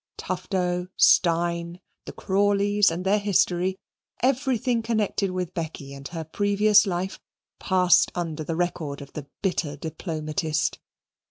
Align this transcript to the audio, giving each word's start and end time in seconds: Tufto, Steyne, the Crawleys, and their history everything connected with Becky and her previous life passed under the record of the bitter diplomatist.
Tufto, 0.17 0.87
Steyne, 0.97 1.79
the 2.05 2.11
Crawleys, 2.11 2.89
and 2.89 3.05
their 3.05 3.19
history 3.19 3.77
everything 4.23 4.81
connected 4.81 5.29
with 5.29 5.53
Becky 5.53 5.93
and 5.93 6.07
her 6.07 6.23
previous 6.23 6.87
life 6.87 7.19
passed 7.59 8.11
under 8.15 8.43
the 8.43 8.55
record 8.55 9.03
of 9.03 9.13
the 9.13 9.27
bitter 9.43 9.75
diplomatist. 9.77 10.79